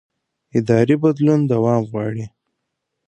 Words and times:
اداري 0.57 0.95
بدلون 1.03 1.39
دوام 1.51 1.81
غواړي 1.91 2.25